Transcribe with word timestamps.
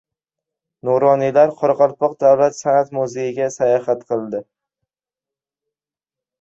Nuroniylar 0.87 1.53
Qoraqalpoq 1.59 2.17
davlat 2.25 2.59
san’at 2.61 2.91
muzeyiga 3.01 3.53
sayohat 3.59 4.05
qildi 4.09 4.45